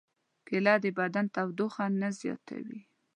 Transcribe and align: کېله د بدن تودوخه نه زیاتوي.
کېله 0.47 0.73
د 0.83 0.85
بدن 0.99 1.25
تودوخه 1.35 1.85
نه 2.01 2.09
زیاتوي. 2.19 2.81